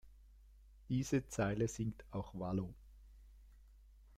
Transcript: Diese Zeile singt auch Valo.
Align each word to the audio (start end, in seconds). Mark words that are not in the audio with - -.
Diese 0.89 1.27
Zeile 1.27 1.67
singt 1.67 2.05
auch 2.09 2.33
Valo. 2.33 2.73